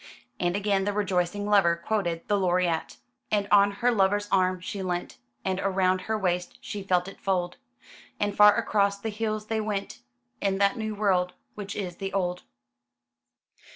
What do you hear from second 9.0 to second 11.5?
hills they went, In that new world